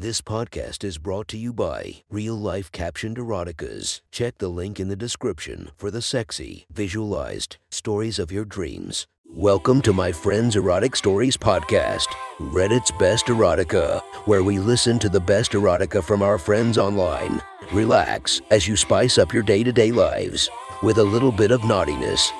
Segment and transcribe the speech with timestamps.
[0.00, 4.00] This podcast is brought to you by Real Life Captioned Eroticas.
[4.10, 9.06] Check the link in the description for the sexy, visualized stories of your dreams.
[9.28, 12.06] Welcome to my friend's Erotic Stories podcast,
[12.38, 17.42] Reddit's Best Erotica, where we listen to the best erotica from our friends online.
[17.70, 20.48] Relax as you spice up your day to day lives
[20.82, 22.32] with a little bit of naughtiness.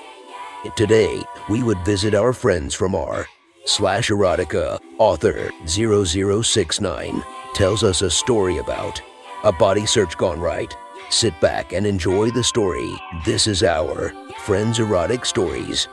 [0.76, 3.26] Today, we would visit our friends from r
[3.64, 7.22] slash erotica author 0069
[7.54, 9.00] tells us a story about
[9.44, 10.76] a body search gone right.
[11.08, 12.90] Sit back and enjoy the story.
[13.24, 14.12] This is our
[14.44, 15.88] Friends Erotic Stories.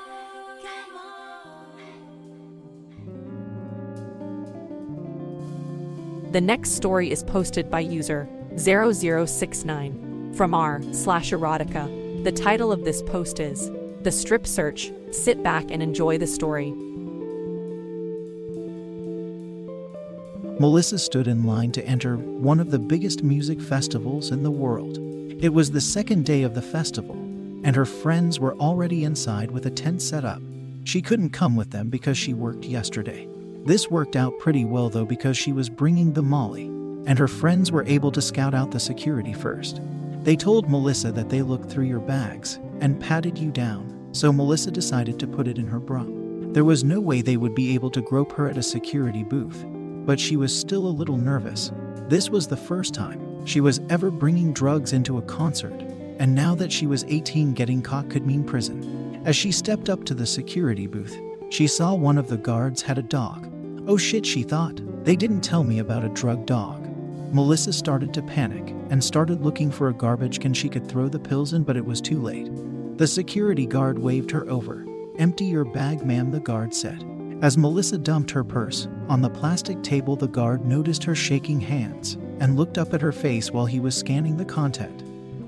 [6.32, 8.28] The next story is posted by user
[8.58, 12.24] 0069 from r slash erotica.
[12.24, 14.92] The title of this post is The Strip Search.
[15.12, 16.74] Sit back and enjoy the story.
[20.60, 24.98] Melissa stood in line to enter one of the biggest music festivals in the world.
[25.40, 27.16] It was the second day of the festival,
[27.64, 30.42] and her friends were already inside with a tent set up.
[30.84, 33.28] She couldn't come with them because she worked yesterday.
[33.66, 36.66] This worked out pretty well though because she was bringing the Molly,
[37.06, 39.80] and her friends were able to scout out the security first.
[40.24, 44.72] They told Melissa that they looked through your bags and patted you down, so Melissa
[44.72, 46.04] decided to put it in her bra.
[46.54, 49.64] There was no way they would be able to grope her at a security booth,
[50.08, 51.72] but she was still a little nervous.
[52.08, 55.84] This was the first time she was ever bringing drugs into a concert,
[56.18, 59.22] and now that she was 18, getting caught could mean prison.
[59.26, 61.20] As she stepped up to the security booth,
[61.50, 63.52] she saw one of the guards had a dog.
[63.86, 64.82] Oh shit, she thought.
[65.04, 66.86] They didn't tell me about a drug dog.
[67.34, 71.20] Melissa started to panic and started looking for a garbage can she could throw the
[71.20, 72.50] pills in, but it was too late.
[72.98, 74.86] The security guard waved her over.
[75.18, 77.04] Empty your bag, ma'am, the guard said.
[77.42, 82.16] As Melissa dumped her purse on the plastic table, the guard noticed her shaking hands
[82.40, 85.04] and looked up at her face while he was scanning the content.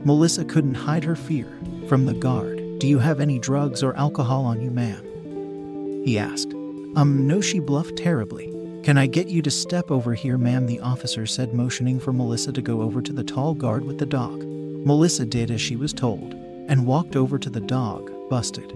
[0.05, 1.47] Melissa couldn't hide her fear
[1.87, 2.77] from the guard.
[2.77, 6.03] Do you have any drugs or alcohol on you, ma'am?
[6.05, 6.53] He asked.
[6.95, 8.53] Um, no, she bluffed terribly.
[8.83, 10.67] Can I get you to step over here, ma'am?
[10.67, 14.05] The officer said, motioning for Melissa to go over to the tall guard with the
[14.05, 14.43] dog.
[14.43, 16.33] Melissa did as she was told
[16.67, 18.71] and walked over to the dog, busted.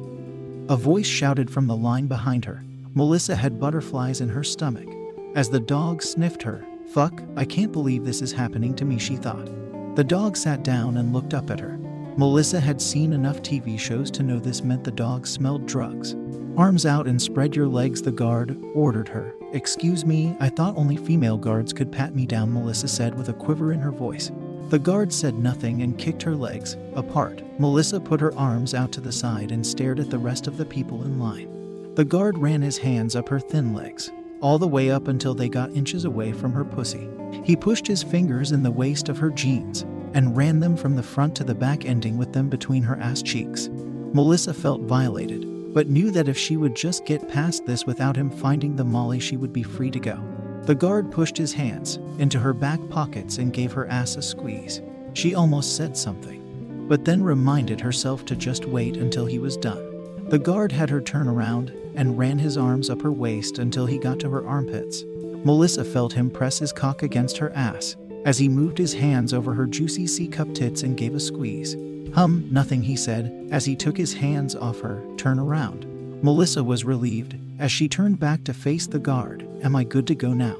[0.67, 2.63] A voice shouted from the line behind her.
[2.95, 4.87] Melissa had butterflies in her stomach.
[5.33, 9.15] As the dog sniffed her, fuck, I can't believe this is happening to me, she
[9.15, 9.49] thought.
[9.95, 11.79] The dog sat down and looked up at her.
[12.17, 16.15] Melissa had seen enough TV shows to know this meant the dog smelled drugs.
[16.55, 19.33] Arms out and spread your legs, the guard ordered her.
[19.53, 23.33] Excuse me, I thought only female guards could pat me down, Melissa said with a
[23.33, 24.31] quiver in her voice.
[24.69, 27.41] The guard said nothing and kicked her legs apart.
[27.59, 30.65] Melissa put her arms out to the side and stared at the rest of the
[30.65, 31.62] people in line.
[31.95, 34.11] The guard ran his hands up her thin legs,
[34.41, 37.07] all the way up until they got inches away from her pussy.
[37.43, 39.83] He pushed his fingers in the waist of her jeans
[40.15, 43.21] and ran them from the front to the back, ending with them between her ass
[43.21, 43.69] cheeks.
[44.11, 48.31] Melissa felt violated, but knew that if she would just get past this without him
[48.31, 50.19] finding the molly, she would be free to go.
[50.63, 54.81] The guard pushed his hands into her back pockets and gave her ass a squeeze.
[55.13, 59.91] She almost said something, but then reminded herself to just wait until he was done.
[60.29, 63.97] The guard had her turn around and ran his arms up her waist until he
[63.97, 65.03] got to her armpits.
[65.45, 67.95] Melissa felt him press his cock against her ass
[68.25, 71.75] as he moved his hands over her juicy C cup tits and gave a squeeze.
[72.13, 75.03] Hum, nothing, he said as he took his hands off her.
[75.17, 75.85] Turn around.
[76.23, 79.47] Melissa was relieved as she turned back to face the guard.
[79.61, 80.57] Am I good to go now?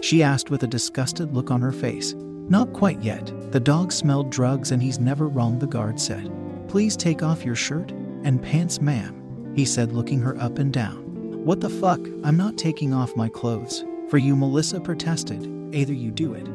[0.00, 2.14] She asked with a disgusted look on her face.
[2.14, 3.32] Not quite yet.
[3.52, 6.30] The dog smelled drugs and he's never wrong, the guard said.
[6.68, 7.92] Please take off your shirt
[8.24, 9.21] and pants, ma'am,
[9.54, 11.02] he said, looking her up and down.
[11.44, 12.00] What the fuck?
[12.24, 13.84] I'm not taking off my clothes.
[14.08, 15.74] For you, Melissa protested.
[15.74, 16.48] Either you do it,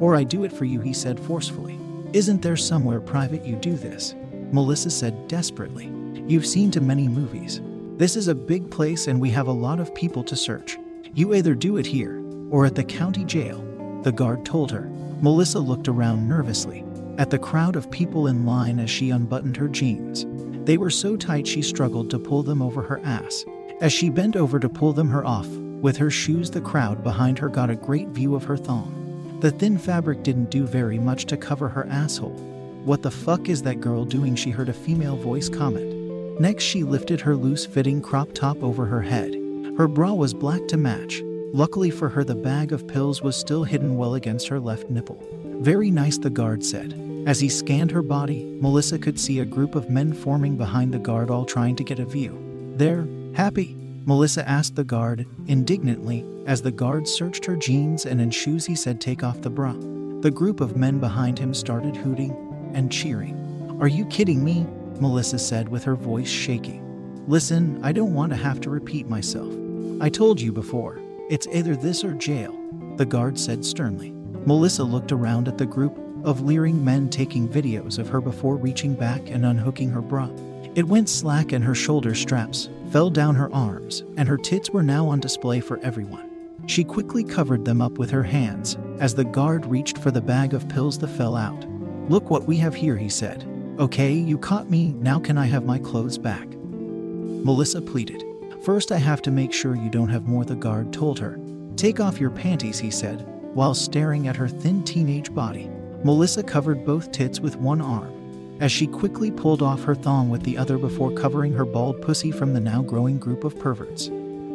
[0.00, 1.78] or I do it for you, he said forcefully.
[2.12, 4.14] Isn't there somewhere private you do this?
[4.52, 5.92] Melissa said desperately.
[6.26, 7.60] You've seen too many movies.
[7.96, 10.78] This is a big place and we have a lot of people to search.
[11.14, 13.60] You either do it here or at the county jail,
[14.04, 14.88] the guard told her.
[15.20, 16.84] Melissa looked around nervously
[17.18, 20.24] at the crowd of people in line as she unbuttoned her jeans.
[20.68, 23.42] They were so tight she struggled to pull them over her ass.
[23.80, 27.38] As she bent over to pull them her off, with her shoes, the crowd behind
[27.38, 29.38] her got a great view of her thong.
[29.40, 32.36] The thin fabric didn't do very much to cover her asshole.
[32.84, 34.36] What the fuck is that girl doing?
[34.36, 36.38] She heard a female voice comment.
[36.38, 39.32] Next, she lifted her loose fitting crop top over her head.
[39.78, 41.22] Her bra was black to match.
[41.54, 45.18] Luckily for her, the bag of pills was still hidden well against her left nipple.
[45.62, 47.07] Very nice, the guard said.
[47.28, 50.98] As he scanned her body, Melissa could see a group of men forming behind the
[50.98, 52.72] guard, all trying to get a view.
[52.76, 53.76] They're happy.
[54.06, 58.74] Melissa asked the guard, indignantly, as the guard searched her jeans and in shoes he
[58.74, 59.74] said take off the bra.
[60.22, 62.34] The group of men behind him started hooting
[62.72, 63.76] and cheering.
[63.78, 64.66] Are you kidding me?
[64.98, 66.82] Melissa said with her voice shaking.
[67.28, 69.52] Listen, I don't want to have to repeat myself.
[70.00, 70.98] I told you before,
[71.28, 72.58] it's either this or jail,
[72.96, 74.14] the guard said sternly.
[74.46, 78.94] Melissa looked around at the group of leering men taking videos of her before reaching
[78.94, 80.28] back and unhooking her bra.
[80.74, 84.82] It went slack and her shoulder straps fell down her arms, and her tits were
[84.82, 86.30] now on display for everyone.
[86.66, 90.54] She quickly covered them up with her hands as the guard reached for the bag
[90.54, 91.66] of pills that fell out.
[92.08, 93.46] Look what we have here, he said.
[93.78, 96.48] Okay, you caught me, now can I have my clothes back?
[96.48, 98.24] Melissa pleaded.
[98.62, 101.38] First, I have to make sure you don't have more, the guard told her.
[101.76, 105.70] Take off your panties, he said, while staring at her thin teenage body.
[106.04, 110.42] Melissa covered both tits with one arm, as she quickly pulled off her thong with
[110.42, 114.08] the other before covering her bald pussy from the now growing group of perverts.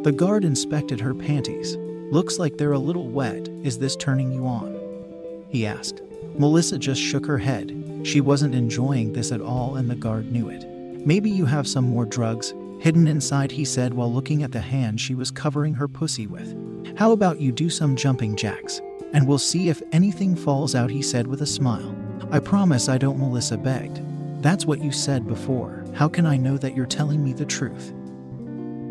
[0.03, 1.77] The guard inspected her panties.
[2.11, 3.49] Looks like they're a little wet.
[3.63, 5.45] Is this turning you on?
[5.49, 6.01] He asked.
[6.37, 8.01] Melissa just shook her head.
[8.03, 10.65] She wasn't enjoying this at all, and the guard knew it.
[11.05, 12.53] Maybe you have some more drugs
[12.83, 16.53] hidden inside, he said while looking at the hand she was covering her pussy with.
[16.97, 18.81] How about you do some jumping jacks?
[19.13, 21.95] And we'll see if anything falls out, he said with a smile.
[22.31, 24.01] I promise I don't, Melissa begged.
[24.41, 25.85] That's what you said before.
[25.93, 27.93] How can I know that you're telling me the truth?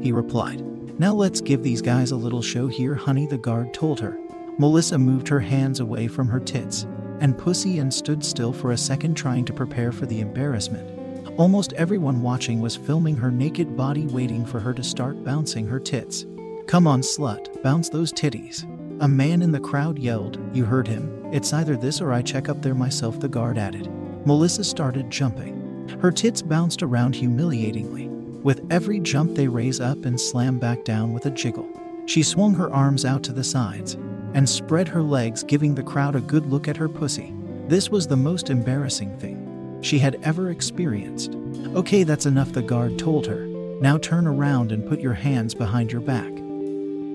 [0.01, 0.61] He replied.
[0.99, 4.19] Now let's give these guys a little show here, honey, the guard told her.
[4.59, 6.87] Melissa moved her hands away from her tits
[7.21, 10.99] and pussy and stood still for a second, trying to prepare for the embarrassment.
[11.39, 15.79] Almost everyone watching was filming her naked body, waiting for her to start bouncing her
[15.79, 16.27] tits.
[16.67, 18.69] Come on, slut, bounce those titties.
[19.03, 21.29] A man in the crowd yelled, You heard him.
[21.33, 23.91] It's either this or I check up there myself, the guard added.
[24.25, 25.89] Melissa started jumping.
[26.01, 28.07] Her tits bounced around humiliatingly.
[28.07, 31.69] With every jump, they raise up and slam back down with a jiggle.
[32.07, 33.95] She swung her arms out to the sides
[34.35, 37.35] and spread her legs, giving the crowd a good look at her pussy.
[37.67, 41.35] This was the most embarrassing thing she had ever experienced.
[41.75, 43.47] Okay, that's enough, the guard told her.
[43.81, 46.33] Now turn around and put your hands behind your back.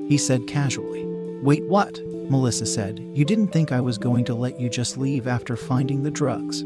[0.09, 1.06] He said casually.
[1.43, 1.99] Wait, what?
[2.29, 2.99] Melissa said.
[3.13, 6.61] You didn't think I was going to let you just leave after finding the drugs.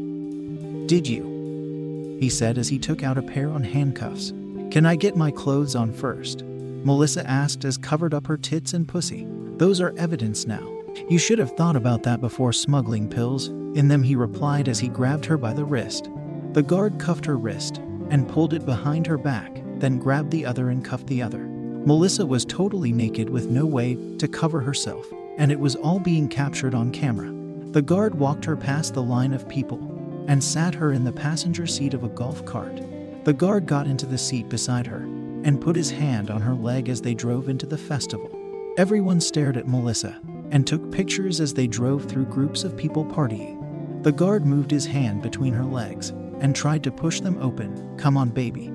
[0.86, 2.16] Did you?
[2.20, 4.32] He said as he took out a pair of handcuffs.
[4.70, 6.42] Can I get my clothes on first?
[6.44, 9.26] Melissa asked as covered up her tits and pussy.
[9.56, 10.68] Those are evidence now.
[11.08, 13.48] You should have thought about that before smuggling pills.
[13.48, 16.10] In them, he replied as he grabbed her by the wrist.
[16.52, 17.78] The guard cuffed her wrist
[18.10, 21.51] and pulled it behind her back, then grabbed the other and cuffed the other.
[21.84, 26.28] Melissa was totally naked with no way to cover herself, and it was all being
[26.28, 27.32] captured on camera.
[27.72, 29.80] The guard walked her past the line of people
[30.28, 32.80] and sat her in the passenger seat of a golf cart.
[33.24, 35.02] The guard got into the seat beside her
[35.42, 38.30] and put his hand on her leg as they drove into the festival.
[38.78, 40.20] Everyone stared at Melissa
[40.52, 43.58] and took pictures as they drove through groups of people partying.
[44.04, 47.96] The guard moved his hand between her legs and tried to push them open.
[47.98, 48.70] Come on, baby.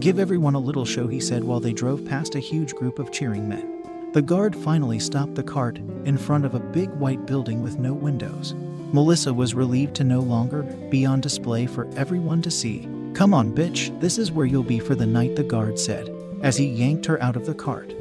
[0.00, 3.12] Give everyone a little show, he said while they drove past a huge group of
[3.12, 3.82] cheering men.
[4.12, 7.92] The guard finally stopped the cart in front of a big white building with no
[7.92, 8.54] windows.
[8.92, 12.88] Melissa was relieved to no longer be on display for everyone to see.
[13.14, 16.08] Come on, bitch, this is where you'll be for the night, the guard said,
[16.42, 17.92] as he yanked her out of the cart.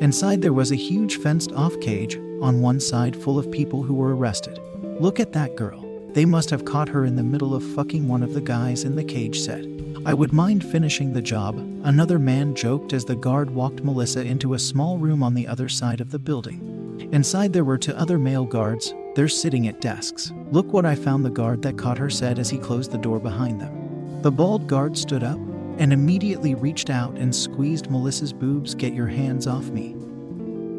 [0.00, 3.94] Inside, there was a huge fenced off cage on one side full of people who
[3.94, 4.60] were arrested.
[5.00, 5.84] Look at that girl.
[6.12, 8.96] They must have caught her in the middle of fucking one of the guys in
[8.96, 9.64] the cage said.
[10.06, 14.52] I would mind finishing the job, another man joked as the guard walked Melissa into
[14.52, 17.08] a small room on the other side of the building.
[17.12, 20.30] Inside there were two other male guards, they're sitting at desks.
[20.50, 23.18] Look what I found, the guard that caught her said as he closed the door
[23.18, 24.20] behind them.
[24.20, 25.38] The bald guard stood up
[25.78, 28.74] and immediately reached out and squeezed Melissa's boobs.
[28.74, 29.96] Get your hands off me.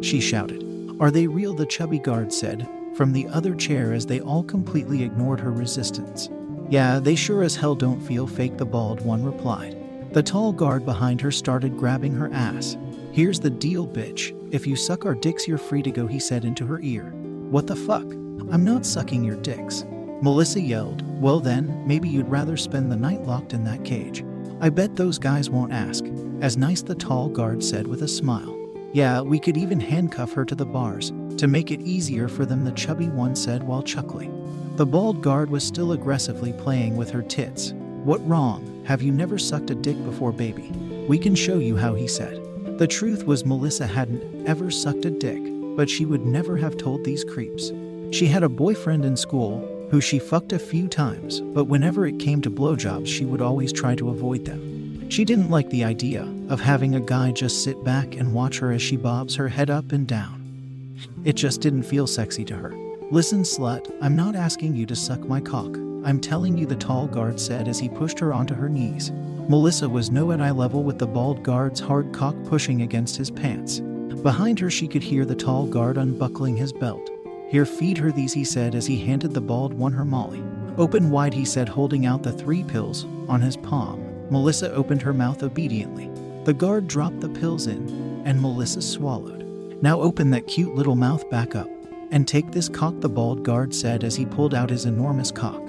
[0.02, 0.64] She shouted.
[1.00, 1.56] Are they real?
[1.56, 6.30] The chubby guard said, from the other chair as they all completely ignored her resistance.
[6.70, 9.78] Yeah, they sure as hell don't feel fake, the bald one replied.
[10.14, 12.78] The tall guard behind her started grabbing her ass.
[13.12, 14.34] Here's the deal, bitch.
[14.52, 17.12] If you suck our dicks, you're free to go, he said into her ear.
[17.50, 18.06] What the fuck?
[18.52, 19.86] I'm not sucking your dicks.
[20.22, 21.04] Melissa yelled.
[21.22, 24.24] Well, then, maybe you'd rather spend the night locked in that cage.
[24.62, 26.06] I bet those guys won't ask.
[26.42, 28.56] As nice, the tall guard said with a smile.
[28.94, 32.64] Yeah, we could even handcuff her to the bars to make it easier for them,
[32.64, 34.35] the chubby one said while chuckling.
[34.76, 37.72] The bald guard was still aggressively playing with her tits.
[38.04, 38.84] What wrong?
[38.86, 40.70] Have you never sucked a dick before, baby?
[41.08, 42.42] We can show you how, he said.
[42.78, 45.42] The truth was, Melissa hadn't ever sucked a dick,
[45.78, 47.72] but she would never have told these creeps.
[48.12, 52.20] She had a boyfriend in school who she fucked a few times, but whenever it
[52.20, 55.10] came to blowjobs, she would always try to avoid them.
[55.10, 58.74] She didn't like the idea of having a guy just sit back and watch her
[58.74, 60.98] as she bobs her head up and down.
[61.24, 62.85] It just didn't feel sexy to her.
[63.12, 65.78] Listen, slut, I'm not asking you to suck my cock.
[66.04, 69.12] I'm telling you, the tall guard said as he pushed her onto her knees.
[69.48, 73.30] Melissa was no at eye level with the bald guard's hard cock pushing against his
[73.30, 73.80] pants.
[74.24, 77.12] Behind her, she could hear the tall guard unbuckling his belt.
[77.48, 80.44] Here, feed her these, he said as he handed the bald one her molly.
[80.80, 84.04] Open wide, he said, holding out the three pills on his palm.
[84.32, 86.10] Melissa opened her mouth obediently.
[86.44, 89.44] The guard dropped the pills in, and Melissa swallowed.
[89.84, 91.70] Now open that cute little mouth back up.
[92.12, 95.62] And take this cock, the bald guard said as he pulled out his enormous cock.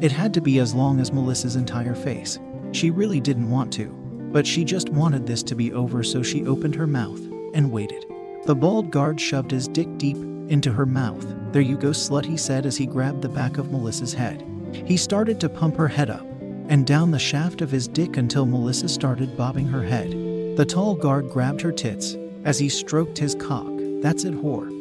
[0.00, 2.38] It had to be as long as Melissa's entire face.
[2.72, 3.86] She really didn't want to,
[4.32, 7.20] but she just wanted this to be over, so she opened her mouth
[7.54, 8.04] and waited.
[8.46, 10.16] The bald guard shoved his dick deep
[10.48, 11.24] into her mouth.
[11.52, 14.44] There you go, slut, he said as he grabbed the back of Melissa's head.
[14.72, 16.26] He started to pump her head up
[16.68, 20.10] and down the shaft of his dick until Melissa started bobbing her head.
[20.56, 23.70] The tall guard grabbed her tits as he stroked his cock.
[24.02, 24.73] That's it, whore.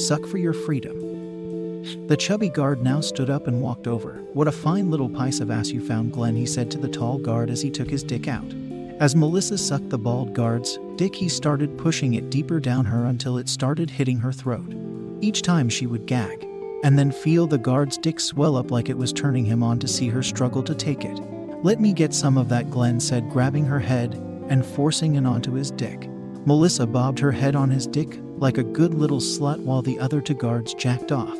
[0.00, 0.98] Suck for your freedom.
[2.06, 4.14] The chubby guard now stood up and walked over.
[4.32, 7.18] What a fine little piece of ass you found, Glenn, he said to the tall
[7.18, 8.50] guard as he took his dick out.
[8.98, 13.36] As Melissa sucked the bald guard's dick, he started pushing it deeper down her until
[13.36, 14.74] it started hitting her throat.
[15.20, 16.46] Each time she would gag,
[16.82, 19.88] and then feel the guard's dick swell up like it was turning him on to
[19.88, 21.20] see her struggle to take it.
[21.62, 24.14] Let me get some of that, Glenn said, grabbing her head
[24.48, 26.08] and forcing it onto his dick.
[26.46, 30.20] Melissa bobbed her head on his dick like a good little slut while the other
[30.20, 31.38] two guards jacked off.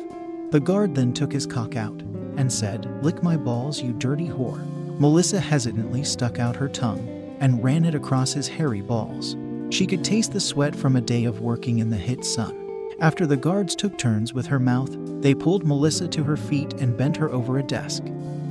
[0.51, 1.99] The guard then took his cock out
[2.37, 4.63] and said, Lick my balls, you dirty whore.
[4.99, 7.07] Melissa hesitantly stuck out her tongue
[7.39, 9.35] and ran it across his hairy balls.
[9.71, 12.55] She could taste the sweat from a day of working in the hit sun.
[12.99, 16.95] After the guards took turns with her mouth, they pulled Melissa to her feet and
[16.95, 18.03] bent her over a desk.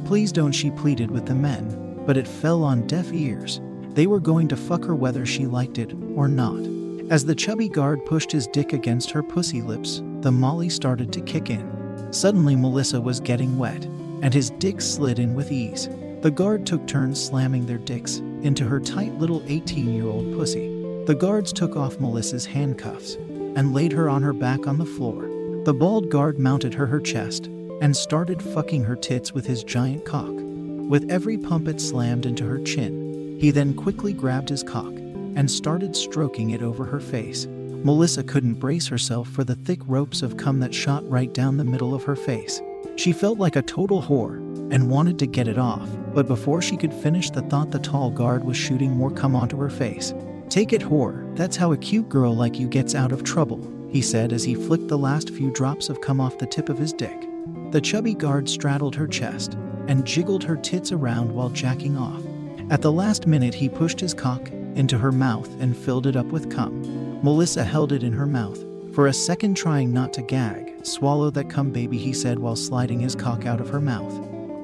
[0.04, 3.60] Please don't, she pleaded with the men, but it fell on deaf ears.
[3.90, 6.79] They were going to fuck her whether she liked it or not.
[7.10, 11.20] As the chubby guard pushed his dick against her pussy lips, the molly started to
[11.20, 12.12] kick in.
[12.12, 13.84] Suddenly, Melissa was getting wet,
[14.22, 15.88] and his dick slid in with ease.
[16.20, 20.68] The guard took turns slamming their dicks into her tight little 18 year old pussy.
[21.06, 23.14] The guards took off Melissa's handcuffs
[23.56, 25.26] and laid her on her back on the floor.
[25.64, 27.46] The bald guard mounted her her chest
[27.80, 30.30] and started fucking her tits with his giant cock.
[30.32, 34.99] With every pump it slammed into her chin, he then quickly grabbed his cock
[35.36, 37.46] and started stroking it over her face.
[37.82, 41.64] Melissa couldn't brace herself for the thick ropes of cum that shot right down the
[41.64, 42.60] middle of her face.
[42.96, 44.36] She felt like a total whore
[44.70, 48.10] and wanted to get it off, but before she could finish the thought, the tall
[48.10, 50.12] guard was shooting more cum onto her face.
[50.50, 51.34] Take it, whore.
[51.36, 54.54] That's how a cute girl like you gets out of trouble, he said as he
[54.54, 57.28] flicked the last few drops of cum off the tip of his dick.
[57.70, 59.54] The chubby guard straddled her chest
[59.88, 62.22] and jiggled her tits around while jacking off.
[62.70, 66.26] At the last minute, he pushed his cock into her mouth and filled it up
[66.26, 67.22] with cum.
[67.22, 70.84] Melissa held it in her mouth for a second, trying not to gag.
[70.84, 74.12] Swallow that cum, baby, he said while sliding his cock out of her mouth.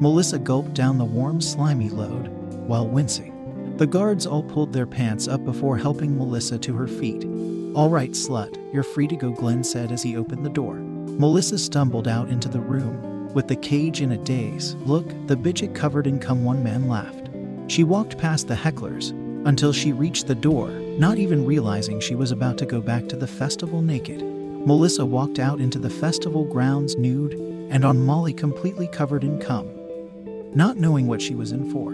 [0.00, 2.28] Melissa gulped down the warm, slimy load
[2.66, 3.32] while wincing.
[3.76, 7.24] The guards all pulled their pants up before helping Melissa to her feet.
[7.74, 10.74] All right, slut, you're free to go, Glenn said as he opened the door.
[10.74, 14.74] Melissa stumbled out into the room with the cage in a daze.
[14.86, 17.28] Look, the bitch covered in cum, one man laughed.
[17.68, 19.12] She walked past the hecklers
[19.46, 23.16] until she reached the door, not even realizing she was about to go back to
[23.16, 24.20] the festival naked.
[24.20, 27.34] Melissa walked out into the festival grounds nude
[27.70, 29.68] and on Molly completely covered in cum,
[30.54, 31.92] not knowing what she was in for.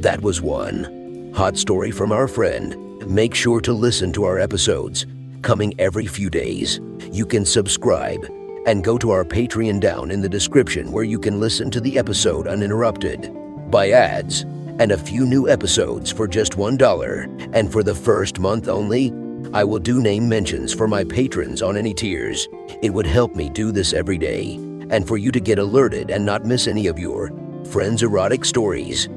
[0.00, 2.74] That was one hot story from our friend.
[3.06, 5.04] Make sure to listen to our episodes
[5.42, 6.80] coming every few days.
[7.12, 8.24] You can subscribe
[8.66, 11.98] and go to our Patreon down in the description where you can listen to the
[11.98, 13.30] episode uninterrupted,
[13.70, 14.46] by ads,
[14.78, 17.50] and a few new episodes for just $1.
[17.54, 19.12] And for the first month only,
[19.52, 22.48] I will do name mentions for my patrons on any tiers.
[22.82, 24.54] It would help me do this every day,
[24.90, 27.30] and for you to get alerted and not miss any of your
[27.64, 29.08] friends' erotic stories.